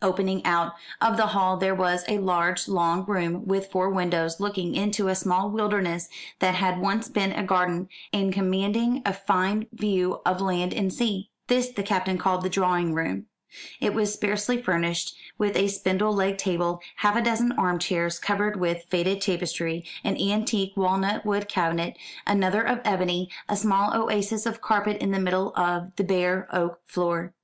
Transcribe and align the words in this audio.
Opening 0.00 0.44
out 0.46 0.74
of 1.00 1.16
the 1.16 1.26
hall 1.34 1.56
there 1.56 1.74
was 1.74 2.04
a 2.06 2.18
large 2.18 2.68
long 2.68 3.04
room 3.04 3.48
with 3.48 3.66
four 3.72 3.90
windows 3.90 4.38
looking 4.38 4.76
into 4.76 5.08
a 5.08 5.16
small 5.16 5.50
wilderness 5.50 6.08
that 6.38 6.54
had 6.54 6.78
once 6.78 7.08
been 7.08 7.32
a 7.32 7.42
garden, 7.42 7.88
and 8.12 8.32
commanding 8.32 9.02
a 9.04 9.12
fine 9.12 9.66
view 9.72 10.20
of 10.24 10.40
land 10.40 10.72
and 10.72 10.92
sea. 10.94 11.32
This 11.48 11.70
the 11.70 11.82
Captain 11.82 12.16
called 12.16 12.42
the 12.44 12.48
drawing 12.48 12.94
room. 12.94 13.26
It 13.80 13.92
was 13.92 14.12
sparsely 14.12 14.62
furnished 14.62 15.16
with 15.36 15.56
a 15.56 15.66
spindle 15.66 16.12
legged 16.12 16.38
table, 16.38 16.80
half 16.98 17.16
a 17.16 17.20
dozen 17.20 17.50
armchairs 17.50 18.20
covered 18.20 18.54
with 18.60 18.84
faded 18.88 19.20
tapestry, 19.20 19.84
an 20.04 20.16
antique 20.16 20.76
walnut 20.76 21.26
wood 21.26 21.48
cabinet, 21.48 21.96
another 22.24 22.62
of 22.62 22.82
ebony, 22.84 23.30
a 23.48 23.56
small 23.56 23.92
oasis 23.96 24.46
of 24.46 24.60
carpet 24.62 24.98
in 24.98 25.10
the 25.10 25.18
middle 25.18 25.52
of 25.56 25.90
the 25.96 26.04
bare 26.04 26.46
oak 26.52 26.78
floor. 26.86 27.34